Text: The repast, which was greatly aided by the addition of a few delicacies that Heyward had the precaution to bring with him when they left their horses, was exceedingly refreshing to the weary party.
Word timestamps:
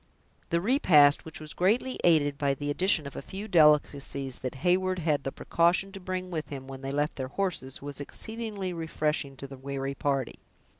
The 0.49 0.59
repast, 0.61 1.25
which 1.25 1.39
was 1.39 1.53
greatly 1.53 1.99
aided 2.03 2.39
by 2.39 2.55
the 2.55 2.71
addition 2.71 3.05
of 3.05 3.15
a 3.15 3.21
few 3.21 3.47
delicacies 3.47 4.39
that 4.39 4.55
Heyward 4.65 4.97
had 4.97 5.23
the 5.23 5.31
precaution 5.31 5.91
to 5.91 5.99
bring 5.99 6.31
with 6.31 6.49
him 6.49 6.67
when 6.67 6.81
they 6.81 6.89
left 6.91 7.17
their 7.17 7.27
horses, 7.27 7.83
was 7.83 8.01
exceedingly 8.01 8.73
refreshing 8.73 9.37
to 9.37 9.45
the 9.45 9.57
weary 9.59 9.93
party. 9.93 10.39